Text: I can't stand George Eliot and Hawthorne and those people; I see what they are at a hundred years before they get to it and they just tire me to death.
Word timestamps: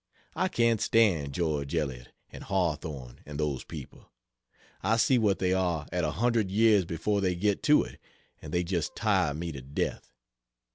I 0.35 0.47
can't 0.47 0.81
stand 0.81 1.31
George 1.35 1.75
Eliot 1.75 2.07
and 2.31 2.43
Hawthorne 2.45 3.19
and 3.23 3.39
those 3.39 3.63
people; 3.63 4.09
I 4.81 4.97
see 4.97 5.19
what 5.19 5.37
they 5.37 5.53
are 5.53 5.85
at 5.91 6.03
a 6.03 6.09
hundred 6.09 6.49
years 6.49 6.85
before 6.85 7.21
they 7.21 7.35
get 7.35 7.61
to 7.69 7.83
it 7.83 7.99
and 8.41 8.51
they 8.51 8.63
just 8.63 8.95
tire 8.95 9.35
me 9.35 9.51
to 9.51 9.61
death. 9.61 10.11